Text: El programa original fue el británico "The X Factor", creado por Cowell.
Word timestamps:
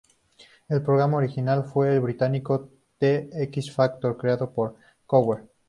El 0.67 0.81
programa 0.81 1.17
original 1.17 1.63
fue 1.63 1.93
el 1.93 2.01
británico 2.01 2.69
"The 2.97 3.29
X 3.43 3.71
Factor", 3.71 4.17
creado 4.17 4.51
por 4.51 4.75
Cowell. 5.05 5.43